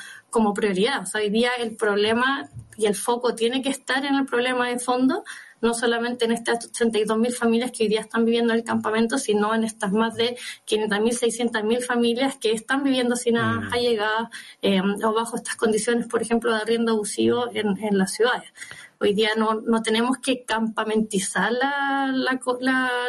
prioridad. 0.54 1.04
Hoy 1.16 1.30
día 1.30 1.50
el 1.58 1.76
problema 1.76 2.48
y 2.78 2.86
el 2.86 2.94
foco 2.94 3.34
tiene 3.34 3.64
que 3.64 3.70
estar 3.70 4.06
en 4.06 4.16
el 4.16 4.26
problema 4.26 4.70
de 4.70 4.78
fondo, 4.78 5.24
no 5.62 5.74
solamente 5.74 6.26
en 6.26 6.32
estas 6.32 6.72
82.000 6.72 7.34
familias 7.34 7.72
que 7.72 7.84
hoy 7.84 7.90
día 7.90 8.02
están 8.02 8.26
viviendo 8.26 8.54
en 8.54 8.60
el 8.60 8.66
campamento, 8.66 9.18
sino 9.18 9.54
en 9.54 9.64
estas 9.64 9.92
más 9.92 10.16
de 10.16 10.38
500.000, 10.68 11.52
600.000 11.52 11.86
familias 11.86 12.36
que 12.38 12.52
están 12.52 12.84
viviendo 12.84 13.16
sin 13.16 13.38
llegada 13.80 14.30
eh, 14.62 14.82
o 14.82 15.14
bajo 15.14 15.36
estas 15.36 15.56
condiciones, 15.56 16.08
por 16.08 16.22
ejemplo, 16.22 16.52
de 16.52 16.62
arriendo 16.62 16.94
abusivo 16.94 17.50
en, 17.54 17.78
en 17.84 17.98
las 17.98 18.14
ciudades. 18.14 18.52
Hoy 19.00 19.14
día 19.14 19.30
no, 19.38 19.62
no 19.62 19.84
tenemos 19.84 20.18
que 20.18 20.44
campamentizar 20.44 21.52
la, 21.52 22.12
la, 22.12 22.40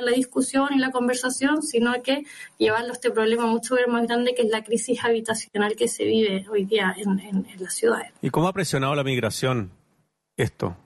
la, 0.03 0.13
discusión 0.13 0.69
y 0.75 0.79
la 0.79 0.91
conversación, 0.91 1.63
sino 1.63 1.95
que 2.03 2.27
llevarlo 2.59 2.91
a 2.91 2.93
este 2.93 3.11
problema 3.11 3.47
mucho 3.47 3.75
más 3.89 4.07
grande 4.07 4.35
que 4.35 4.43
es 4.43 4.51
la 4.51 4.63
crisis 4.63 5.03
habitacional 5.03 5.77
que 5.77 5.89
se 5.89 6.05
vive 6.05 6.45
hoy 6.51 6.67
día 6.67 6.95
en, 6.99 7.19
en, 7.21 7.47
en 7.47 7.63
las 7.63 7.73
ciudades. 7.73 8.13
¿Y 8.21 8.29
cómo 8.29 8.49
ha 8.49 8.53
presionado 8.53 8.95
la 8.95 9.03
migración 9.03 9.71
esto? 10.37 10.77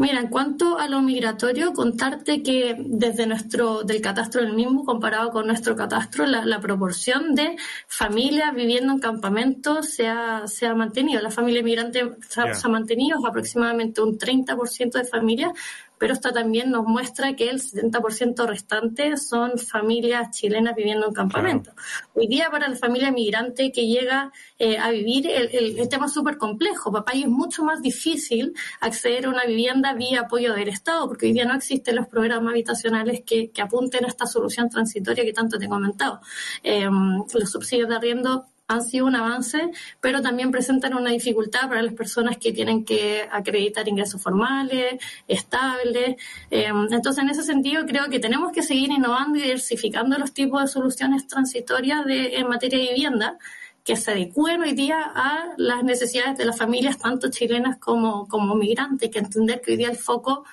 Mira, 0.00 0.18
en 0.18 0.28
cuanto 0.28 0.78
a 0.78 0.88
lo 0.88 1.02
migratorio, 1.02 1.74
contarte 1.74 2.42
que 2.42 2.74
desde 2.78 3.26
nuestro, 3.26 3.82
del 3.82 4.00
catastro 4.00 4.40
del 4.40 4.54
mismo, 4.54 4.82
comparado 4.82 5.30
con 5.30 5.46
nuestro 5.46 5.76
catastro, 5.76 6.24
la, 6.24 6.58
proporción 6.58 7.34
de 7.34 7.56
familias 7.86 8.54
viviendo 8.54 8.94
en 8.94 8.98
campamentos 8.98 9.90
se 9.90 10.08
ha, 10.08 10.46
se 10.46 10.66
ha 10.66 10.74
mantenido. 10.74 11.20
La 11.20 11.30
familia 11.30 11.62
migrante 11.62 12.12
se, 12.26 12.40
ha 12.40 12.68
mantenido, 12.70 13.18
es 13.18 13.24
aproximadamente 13.26 14.00
un 14.00 14.16
30% 14.16 14.92
de 14.92 15.04
familias, 15.04 15.52
pero 16.00 16.14
esto 16.14 16.32
también 16.32 16.70
nos 16.70 16.86
muestra 16.86 17.36
que 17.36 17.50
el 17.50 17.60
70% 17.60 18.46
restante 18.46 19.18
son 19.18 19.58
familias 19.58 20.30
chilenas 20.30 20.74
viviendo 20.74 21.06
en 21.06 21.12
campamento. 21.12 21.72
Hoy 22.14 22.26
día 22.26 22.48
para 22.50 22.68
la 22.68 22.76
familia 22.76 23.12
migrante 23.12 23.70
que 23.70 23.86
llega 23.86 24.32
eh, 24.58 24.78
a 24.78 24.90
vivir, 24.92 25.28
el, 25.28 25.86
tema 25.90 26.06
es 26.06 26.12
súper 26.14 26.38
complejo. 26.38 26.90
Papá, 26.90 27.14
y 27.14 27.24
es 27.24 27.28
mucho 27.28 27.64
más 27.64 27.82
difícil 27.82 28.54
acceder 28.80 29.26
a 29.26 29.28
una 29.28 29.44
vivienda 29.44 29.92
vía 29.92 30.22
apoyo 30.22 30.54
del 30.54 30.70
Estado, 30.70 31.06
porque 31.06 31.26
hoy 31.26 31.34
día 31.34 31.44
no 31.44 31.54
existen 31.54 31.96
los 31.96 32.08
programas 32.08 32.52
habitacionales 32.52 33.20
que, 33.20 33.52
apunten 33.60 34.06
a 34.06 34.08
esta 34.08 34.24
solución 34.24 34.70
transitoria 34.70 35.22
que 35.22 35.34
tanto 35.34 35.58
te 35.58 35.66
he 35.66 35.68
comentado. 35.68 36.22
Eh, 36.62 36.88
los 36.88 37.50
subsidios 37.50 37.90
de 37.90 37.96
arriendo 37.96 38.46
han 38.70 38.84
sido 38.84 39.06
un 39.06 39.16
avance, 39.16 39.70
pero 40.00 40.22
también 40.22 40.52
presentan 40.52 40.94
una 40.94 41.10
dificultad 41.10 41.68
para 41.68 41.82
las 41.82 41.92
personas 41.94 42.36
que 42.38 42.52
tienen 42.52 42.84
que 42.84 43.28
acreditar 43.30 43.88
ingresos 43.88 44.22
formales, 44.22 44.94
estables. 45.26 46.16
Em, 46.50 46.86
entonces, 46.92 47.24
en 47.24 47.30
ese 47.30 47.42
sentido, 47.42 47.84
creo 47.84 48.08
que 48.08 48.20
tenemos 48.20 48.52
que 48.52 48.62
seguir 48.62 48.92
innovando 48.92 49.38
y 49.38 49.42
diversificando 49.42 50.16
los 50.18 50.32
tipos 50.32 50.62
de 50.62 50.68
soluciones 50.68 51.26
transitorias 51.26 52.04
de, 52.04 52.36
en 52.36 52.46
materia 52.48 52.78
de 52.78 52.92
vivienda 52.92 53.38
que 53.82 53.96
se 53.96 54.12
adecúen 54.12 54.60
hoy 54.60 54.72
día 54.72 55.02
a 55.14 55.48
las 55.56 55.82
necesidades 55.82 56.38
de 56.38 56.44
las 56.44 56.56
familias, 56.56 56.98
tanto 56.98 57.28
chilenas 57.28 57.76
como, 57.78 58.28
como 58.28 58.54
migrantes, 58.54 59.10
que 59.10 59.18
entender 59.18 59.60
que 59.60 59.72
hoy 59.72 59.78
día 59.78 59.90
el 59.90 59.96
foco 59.96 60.44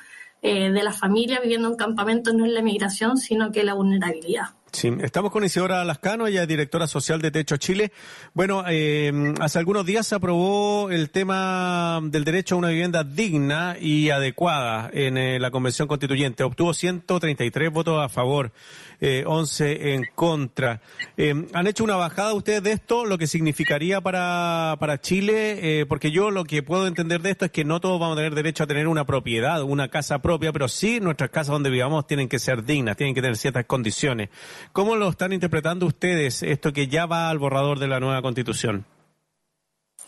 eh, 0.41 0.71
de 0.71 0.83
la 0.83 0.93
familia 0.93 1.39
viviendo 1.39 1.67
en 1.67 1.75
campamentos 1.75 2.33
no 2.33 2.45
es 2.45 2.51
la 2.51 2.63
migración, 2.63 3.17
sino 3.17 3.51
que 3.51 3.63
la 3.63 3.75
vulnerabilidad. 3.75 4.56
Sí, 4.71 4.91
estamos 5.01 5.31
con 5.31 5.43
Isidora 5.43 5.83
Lascano, 5.85 6.27
ella 6.27 6.43
es 6.43 6.47
directora 6.47 6.87
social 6.87 7.21
de 7.21 7.31
Techo 7.31 7.57
Chile. 7.57 7.91
Bueno, 8.33 8.63
eh, 8.67 9.33
hace 9.39 9.59
algunos 9.59 9.85
días 9.85 10.05
se 10.05 10.15
aprobó 10.15 10.91
el 10.91 11.09
tema 11.09 11.99
del 12.03 12.23
derecho 12.23 12.55
a 12.55 12.57
una 12.59 12.69
vivienda 12.69 13.03
digna 13.03 13.77
y 13.79 14.09
adecuada 14.09 14.89
en 14.93 15.17
eh, 15.17 15.39
la 15.39 15.51
Convención 15.51 15.87
Constituyente. 15.87 16.43
Obtuvo 16.43 16.73
133 16.73 17.71
votos 17.71 18.03
a 18.03 18.09
favor, 18.09 18.51
eh, 18.99 19.23
11 19.25 19.93
en 19.93 20.05
contra. 20.15 20.81
Eh, 21.15 21.33
¿Han 21.53 21.67
hecho 21.67 21.83
una 21.83 21.95
bajada 21.95 22.33
ustedes 22.33 22.63
de 22.63 22.71
esto, 22.71 23.05
lo 23.05 23.17
que 23.17 23.27
significaría 23.27 24.01
para, 24.01 24.75
para 24.79 24.99
Chile? 24.99 25.81
Eh, 25.81 25.85
porque 25.85 26.11
yo 26.11 26.29
lo 26.29 26.43
que 26.43 26.61
puedo 26.61 26.87
entender 26.87 27.21
de 27.21 27.31
esto 27.31 27.45
es 27.45 27.51
que 27.51 27.63
no 27.63 27.79
todos 27.79 27.99
vamos 27.99 28.15
a 28.15 28.17
tener 28.17 28.35
derecho 28.35 28.63
a 28.63 28.67
tener 28.67 28.87
una 28.87 29.05
propiedad, 29.05 29.61
una 29.63 29.87
casa 29.89 30.19
propia, 30.19 30.51
pero 30.51 30.67
sí 30.67 30.99
nuestras 30.99 31.29
casas 31.29 31.53
donde 31.53 31.69
vivamos 31.69 32.05
tienen 32.05 32.27
que 32.27 32.39
ser 32.39 32.63
dignas, 32.63 32.97
tienen 32.97 33.15
que 33.15 33.21
tener 33.21 33.37
ciertas 33.37 33.65
condiciones. 33.65 34.29
¿Cómo 34.71 34.95
lo 34.95 35.09
están 35.09 35.33
interpretando 35.33 35.85
ustedes 35.85 36.43
esto 36.43 36.73
que 36.73 36.87
ya 36.87 37.05
va 37.05 37.29
al 37.29 37.39
borrador 37.39 37.79
de 37.79 37.87
la 37.87 37.99
nueva 37.99 38.21
constitución? 38.21 38.85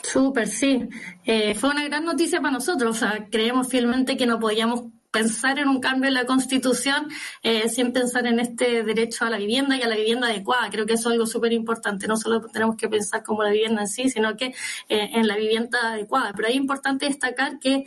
Súper, 0.03 0.47
sí. 0.47 0.87
Eh, 1.25 1.55
fue 1.55 1.69
una 1.69 1.85
gran 1.85 2.05
noticia 2.05 2.39
para 2.39 2.53
nosotros. 2.53 2.95
O 2.95 2.99
sea, 2.99 3.27
creemos 3.29 3.67
fielmente 3.67 4.17
que 4.17 4.25
no 4.25 4.39
podíamos 4.39 4.85
pensar 5.11 5.57
en 5.57 5.67
un 5.67 5.79
cambio 5.79 6.07
en 6.07 6.13
la 6.13 6.25
Constitución 6.25 7.07
eh, 7.41 7.67
sin 7.67 7.91
pensar 7.91 8.27
en 8.27 8.39
este 8.39 8.83
derecho 8.83 9.25
a 9.25 9.29
la 9.29 9.37
vivienda 9.37 9.75
y 9.75 9.81
a 9.81 9.87
la 9.87 9.95
vivienda 9.95 10.27
adecuada. 10.27 10.69
Creo 10.69 10.85
que 10.85 10.93
eso 10.93 11.09
es 11.09 11.13
algo 11.13 11.25
súper 11.25 11.51
importante. 11.53 12.07
No 12.07 12.15
solo 12.15 12.41
tenemos 12.41 12.75
que 12.75 12.87
pensar 12.87 13.23
como 13.23 13.43
la 13.43 13.49
vivienda 13.49 13.81
en 13.81 13.87
sí, 13.87 14.09
sino 14.09 14.35
que 14.37 14.53
eh, 14.87 15.09
en 15.13 15.27
la 15.27 15.35
vivienda 15.35 15.93
adecuada. 15.93 16.33
Pero 16.35 16.47
es 16.47 16.55
importante 16.55 17.07
destacar 17.07 17.59
que 17.59 17.85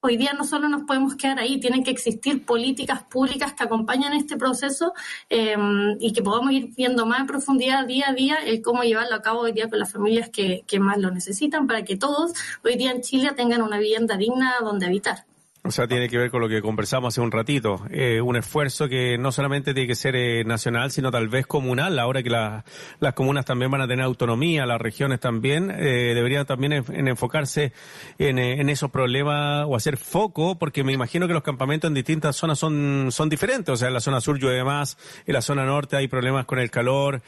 hoy 0.00 0.16
día 0.16 0.32
no 0.32 0.44
solo 0.44 0.68
nos 0.68 0.82
podemos 0.82 1.14
quedar 1.14 1.38
ahí, 1.38 1.60
tienen 1.60 1.84
que 1.84 1.90
existir 1.90 2.44
políticas 2.44 3.04
públicas 3.04 3.52
que 3.52 3.64
acompañen 3.64 4.12
este 4.12 4.36
proceso 4.36 4.94
em, 5.28 5.96
y 6.00 6.12
que 6.12 6.22
podamos 6.22 6.52
ir 6.52 6.70
viendo 6.76 7.06
más 7.06 7.20
en 7.20 7.26
profundidad 7.26 7.86
día 7.86 8.08
a 8.08 8.14
día 8.14 8.36
el 8.44 8.62
cómo 8.62 8.82
llevarlo 8.82 9.14
a 9.14 9.22
cabo 9.22 9.40
hoy 9.40 9.52
día 9.52 9.68
con 9.68 9.78
las 9.78 9.92
familias 9.92 10.30
que, 10.30 10.64
que 10.66 10.80
más 10.80 10.98
lo 10.98 11.10
necesitan 11.10 11.66
para 11.66 11.84
que 11.84 11.96
todos 11.96 12.32
hoy 12.64 12.76
día 12.76 12.92
en 12.92 13.02
Chile 13.02 13.32
tengan 13.36 13.62
una 13.62 13.78
vivienda 13.78 14.16
digna 14.16 14.54
donde 14.62 14.86
habitar. 14.86 15.29
O 15.62 15.70
sea, 15.70 15.86
tiene 15.86 16.08
que 16.08 16.16
ver 16.16 16.30
con 16.30 16.40
lo 16.40 16.48
que 16.48 16.62
conversamos 16.62 17.12
hace 17.12 17.20
un 17.20 17.30
ratito. 17.30 17.84
Eh, 17.90 18.22
un 18.22 18.34
esfuerzo 18.34 18.88
que 18.88 19.18
no 19.18 19.30
solamente 19.30 19.74
tiene 19.74 19.86
que 19.86 19.94
ser 19.94 20.16
eh, 20.16 20.42
nacional, 20.42 20.90
sino 20.90 21.10
tal 21.10 21.28
vez 21.28 21.46
comunal. 21.46 21.98
Ahora 21.98 22.22
que 22.22 22.30
las 22.30 23.14
comunas 23.14 23.44
también 23.44 23.70
van 23.70 23.82
a 23.82 23.86
tener 23.86 24.02
autonomía, 24.02 24.64
las 24.64 24.80
regiones 24.80 25.20
también, 25.20 25.70
eh, 25.70 26.14
deberían 26.14 26.46
también 26.46 26.72
en, 26.72 27.08
enfocarse 27.08 27.74
en, 28.18 28.38
en, 28.38 28.70
esos 28.70 28.90
problemas 28.90 29.66
o 29.68 29.76
hacer 29.76 29.98
foco, 29.98 30.58
porque 30.58 30.82
me 30.82 30.94
imagino 30.94 31.28
que 31.28 31.34
los 31.34 31.42
campamentos 31.42 31.88
en 31.88 31.94
distintas 31.94 32.36
zonas 32.36 32.58
son, 32.58 33.08
son 33.10 33.28
diferentes. 33.28 33.70
O 33.70 33.76
sea, 33.76 33.88
en 33.88 33.94
la 33.94 34.00
zona 34.00 34.22
sur 34.22 34.38
llueve 34.38 34.64
más, 34.64 34.96
en 35.26 35.34
la 35.34 35.42
zona 35.42 35.66
norte 35.66 35.94
hay 35.94 36.08
problemas 36.08 36.46
con 36.46 36.58
el 36.58 36.70
calor, 36.70 37.20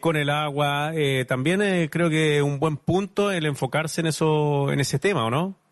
con 0.00 0.16
el 0.16 0.30
agua. 0.30 0.92
también 1.28 1.88
creo 1.88 2.10
que 2.10 2.42
un 2.42 2.58
buen 2.58 2.76
punto 2.76 3.30
el 3.30 3.46
enfocarse 3.46 4.00
en 4.00 4.08
eso, 4.08 4.72
en 4.72 4.80
ese 4.80 4.98
tema, 4.98 5.24
¿o 5.24 5.30
no? 5.30 5.67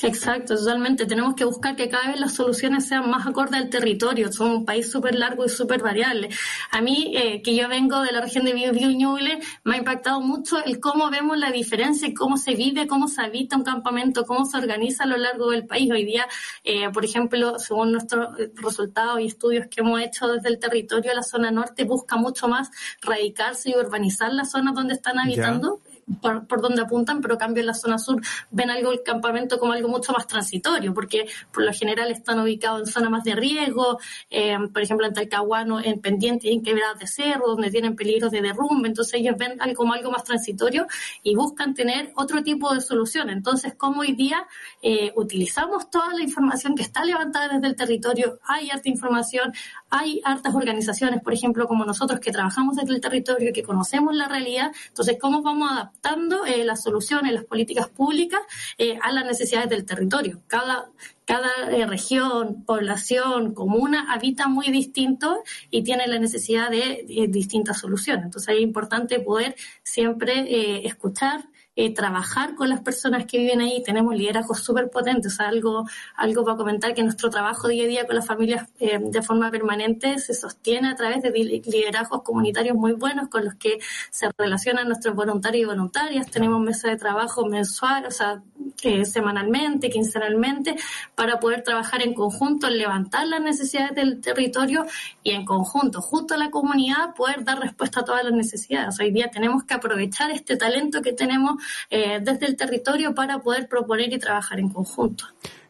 Exacto, 0.00 0.56
totalmente. 0.56 1.06
Tenemos 1.06 1.34
que 1.34 1.44
buscar 1.44 1.76
que 1.76 1.88
cada 1.88 2.08
vez 2.08 2.18
las 2.18 2.34
soluciones 2.34 2.88
sean 2.88 3.08
más 3.10 3.26
acordes 3.26 3.60
al 3.60 3.68
territorio. 3.68 4.32
Somos 4.32 4.58
un 4.58 4.64
país 4.64 4.90
súper 4.90 5.14
largo 5.14 5.44
y 5.44 5.48
súper 5.48 5.82
variable. 5.82 6.30
A 6.70 6.80
mí, 6.80 7.12
eh, 7.14 7.42
que 7.42 7.54
yo 7.54 7.68
vengo 7.68 8.00
de 8.00 8.10
la 8.10 8.22
región 8.22 8.44
de 8.44 8.54
Biobío 8.54 8.90
Ñuble, 8.90 9.38
me 9.64 9.74
ha 9.74 9.78
impactado 9.78 10.20
mucho 10.20 10.64
el 10.64 10.80
cómo 10.80 11.10
vemos 11.10 11.38
la 11.38 11.52
diferencia 11.52 12.08
y 12.08 12.14
cómo 12.14 12.36
se 12.36 12.54
vive, 12.54 12.86
cómo 12.88 13.06
se 13.06 13.20
habita 13.22 13.56
un 13.56 13.64
campamento, 13.64 14.24
cómo 14.24 14.44
se 14.46 14.56
organiza 14.56 15.04
a 15.04 15.06
lo 15.06 15.18
largo 15.18 15.50
del 15.50 15.66
país. 15.66 15.90
Hoy 15.92 16.04
día, 16.04 16.26
eh, 16.64 16.88
por 16.90 17.04
ejemplo, 17.04 17.58
según 17.58 17.92
nuestros 17.92 18.34
resultados 18.54 19.20
y 19.20 19.26
estudios 19.26 19.66
que 19.68 19.82
hemos 19.82 20.00
hecho 20.00 20.26
desde 20.26 20.48
el 20.48 20.58
territorio, 20.58 21.14
la 21.14 21.22
zona 21.22 21.50
norte 21.50 21.84
busca 21.84 22.16
mucho 22.16 22.48
más 22.48 22.70
radicarse 23.02 23.70
y 23.70 23.74
urbanizar 23.76 24.32
las 24.32 24.50
zonas 24.50 24.74
donde 24.74 24.94
están 24.94 25.18
habitando 25.18 25.80
por, 26.20 26.60
donde 26.60 26.82
apuntan, 26.82 27.20
pero 27.20 27.36
cambio 27.36 27.60
en 27.60 27.66
la 27.66 27.74
zona 27.74 27.98
sur 27.98 28.20
ven 28.50 28.70
algo 28.70 28.92
el 28.92 29.02
campamento 29.02 29.58
como 29.58 29.72
algo 29.72 29.88
mucho 29.88 30.12
más 30.12 30.26
transitorio, 30.26 30.94
porque 30.94 31.26
por 31.52 31.64
lo 31.64 31.72
general 31.72 32.10
están 32.10 32.40
ubicados 32.40 32.80
en 32.80 32.86
zonas 32.86 33.10
más 33.10 33.24
de 33.24 33.34
riesgo, 33.34 33.98
eh, 34.30 34.56
por 34.72 34.82
ejemplo 34.82 35.06
en 35.06 35.14
Talcahuano, 35.14 35.80
en 35.80 36.00
pendientes 36.00 36.50
en 36.50 36.62
quebradas 36.62 36.98
de 36.98 37.06
cerro, 37.06 37.48
donde 37.48 37.70
tienen 37.70 37.96
peligros 37.96 38.30
de 38.30 38.42
derrumbe, 38.42 38.88
entonces 38.88 39.14
ellos 39.14 39.36
ven 39.38 39.60
algo 39.60 39.82
como 39.82 39.94
algo 39.94 40.12
más 40.12 40.22
transitorio 40.22 40.86
y 41.22 41.34
buscan 41.34 41.74
tener 41.74 42.12
otro 42.14 42.42
tipo 42.42 42.72
de 42.72 42.80
solución. 42.80 43.30
Entonces, 43.30 43.74
como 43.74 44.02
hoy 44.02 44.12
día 44.12 44.46
eh, 44.80 45.12
utilizamos 45.16 45.90
toda 45.90 46.14
la 46.14 46.22
información 46.22 46.76
que 46.76 46.82
está 46.82 47.04
levantada 47.04 47.48
desde 47.48 47.66
el 47.66 47.74
territorio, 47.74 48.38
hay 48.46 48.70
harta 48.70 48.88
información, 48.88 49.52
hay 49.90 50.20
hartas 50.24 50.54
organizaciones, 50.54 51.20
por 51.20 51.32
ejemplo, 51.32 51.66
como 51.66 51.84
nosotros 51.84 52.20
que 52.20 52.30
trabajamos 52.30 52.76
desde 52.76 52.94
el 52.94 53.00
territorio, 53.00 53.52
que 53.52 53.62
conocemos 53.62 54.14
la 54.14 54.28
realidad, 54.28 54.70
entonces, 54.86 55.18
¿cómo 55.20 55.42
vamos 55.42 55.70
a 55.72 55.92
adaptando 56.02 56.44
eh, 56.46 56.64
las 56.64 56.82
soluciones, 56.82 57.32
las 57.32 57.44
políticas 57.44 57.88
públicas 57.88 58.40
eh, 58.78 58.98
a 59.02 59.12
las 59.12 59.24
necesidades 59.24 59.70
del 59.70 59.84
territorio. 59.84 60.40
Cada, 60.46 60.90
cada 61.24 61.70
eh, 61.70 61.86
región, 61.86 62.64
población, 62.64 63.54
comuna 63.54 64.12
habita 64.12 64.48
muy 64.48 64.70
distinto 64.70 65.42
y 65.70 65.82
tiene 65.82 66.06
la 66.06 66.18
necesidad 66.18 66.70
de, 66.70 67.04
distintas 67.28 67.78
soluciones. 67.78 68.24
Entonces 68.24 68.56
es 68.56 68.60
importante 68.60 69.20
poder 69.20 69.54
siempre 69.82 70.86
escuchar, 70.86 71.44
eh, 71.74 71.94
trabajar 71.94 72.54
con 72.54 72.68
las 72.68 72.80
personas 72.80 73.24
que 73.24 73.38
viven 73.38 73.60
ahí. 73.60 73.82
Tenemos 73.82 74.14
liderazgos 74.14 74.60
súper 74.60 74.90
potentes. 74.90 75.40
algo, 75.40 75.86
algo 76.16 76.44
para 76.44 76.56
comentar 76.56 76.94
que 76.94 77.02
nuestro 77.02 77.30
trabajo 77.30 77.68
día 77.68 77.84
a 77.84 77.86
día 77.86 78.06
con 78.06 78.16
las 78.16 78.26
familias 78.26 78.68
eh, 78.78 78.98
de 79.00 79.22
forma 79.22 79.50
permanente 79.50 80.18
se 80.18 80.34
sostiene 80.34 80.88
a 80.88 80.94
través 80.96 81.22
de 81.22 81.30
liderazgos 81.30 82.22
comunitarios 82.22 82.76
muy 82.76 82.92
buenos 82.92 83.28
con 83.28 83.44
los 83.44 83.54
que 83.54 83.78
se 84.10 84.28
relacionan 84.36 84.86
nuestros 84.88 85.14
voluntarios 85.14 85.62
y 85.62 85.66
voluntarias. 85.66 86.30
Tenemos 86.30 86.60
mesas 86.60 86.90
de 86.90 86.96
trabajo 86.98 87.46
mensual, 87.46 88.04
o 88.06 88.10
sea, 88.10 88.42
eh, 88.82 89.04
semanalmente, 89.04 89.88
quincenalmente, 89.90 90.76
para 91.14 91.40
poder 91.40 91.62
trabajar 91.62 92.02
en 92.02 92.14
conjunto, 92.14 92.68
levantar 92.68 93.26
las 93.26 93.40
necesidades 93.40 93.94
del 93.94 94.20
territorio 94.20 94.84
y 95.22 95.30
en 95.30 95.44
conjunto, 95.44 96.00
justo 96.02 96.34
a 96.34 96.36
la 96.36 96.50
comunidad, 96.50 97.14
poder 97.14 97.44
dar 97.44 97.60
respuesta 97.60 98.00
a 98.00 98.04
todas 98.04 98.24
las 98.24 98.32
necesidades. 98.32 98.98
Hoy 99.00 99.10
día 99.10 99.30
tenemos 99.30 99.64
que 99.64 99.74
aprovechar 99.74 100.30
este 100.30 100.56
talento 100.56 101.00
que 101.00 101.12
tenemos 101.12 101.61
eh, 101.90 102.20
desde 102.20 102.46
el 102.46 102.56
territorio 102.56 103.14
para 103.14 103.38
poder 103.38 103.68
proponer 103.68 104.12
y 104.12 104.18
trabajar 104.18 104.58
en 104.58 104.68
conjunto. 104.68 105.24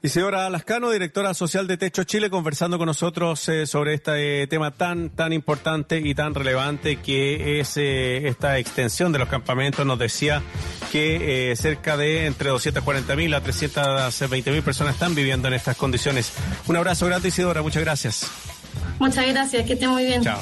Y 0.05 0.09
señora 0.09 0.51
Lascano, 0.51 0.91
directora 0.91 1.33
social 1.33 1.69
de 1.69 1.77
Techo 1.77 2.03
Chile, 2.03 2.29
conversando 2.29 2.77
con 2.77 2.87
nosotros 2.87 3.49
eh, 3.49 3.67
sobre 3.67 3.95
este 3.95 4.43
eh, 4.43 4.47
tema 4.49 4.73
tan, 4.73 5.11
tan 5.11 5.33
importante 5.33 5.99
y 5.99 6.13
tan 6.15 6.35
relevante 6.35 6.97
que 6.97 7.61
es 7.61 7.77
esta 7.77 8.59
extensión 8.59 9.13
de 9.13 9.21
los 9.21 9.29
campamentos. 9.29 9.87
Nos 9.87 10.01
decía 10.01 10.43
que 10.91 11.55
cerca 11.57 11.97
de 11.97 12.27
entre 12.27 12.51
240 12.51 13.15
mil 13.15 13.33
a 13.33 13.41
320 13.41 14.51
mil 14.51 14.63
personas 14.63 14.95
están 14.95 15.15
viviendo 15.15 15.47
en 15.47 15.55
estas 15.55 15.77
condiciones. 15.77 16.33
Un 16.67 16.77
abrazo 16.77 17.07
grande, 17.07 17.29
Isidora. 17.29 17.63
Muchas 17.63 17.83
gracias. 17.85 18.31
Muchas 18.99 19.27
gracias. 19.29 19.65
Que 19.67 19.75
esté 19.75 19.87
muy 19.87 20.05
bien. 20.05 20.23
Chao. 20.23 20.41